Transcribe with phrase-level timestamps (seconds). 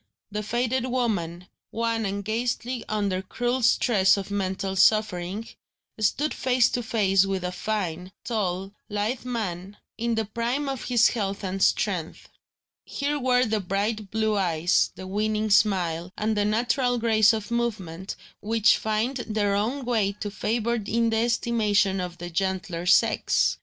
[0.31, 5.47] The faded woman, wan and ghastly under cruel stress of mental suffering,
[5.99, 11.09] stood face to face with a fine, tall, lithe man, in the prime of his
[11.09, 12.29] health and strength.
[12.83, 18.15] Here were the bright blue eyes, the winning smile, and the natural grace of movement,
[18.39, 23.59] which find their own way to favour in the estimation of the gentler sex.